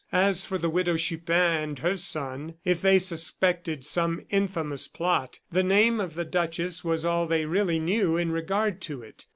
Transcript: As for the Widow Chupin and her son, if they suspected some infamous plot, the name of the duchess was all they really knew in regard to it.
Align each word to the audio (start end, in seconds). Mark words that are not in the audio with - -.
As 0.11 0.45
for 0.47 0.57
the 0.57 0.67
Widow 0.67 0.97
Chupin 0.97 1.35
and 1.61 1.77
her 1.77 1.95
son, 1.95 2.55
if 2.65 2.81
they 2.81 2.97
suspected 2.97 3.85
some 3.85 4.23
infamous 4.31 4.87
plot, 4.87 5.37
the 5.51 5.61
name 5.61 5.99
of 5.99 6.15
the 6.15 6.25
duchess 6.25 6.83
was 6.83 7.05
all 7.05 7.27
they 7.27 7.45
really 7.45 7.77
knew 7.77 8.17
in 8.17 8.31
regard 8.31 8.81
to 8.81 9.03
it. 9.03 9.27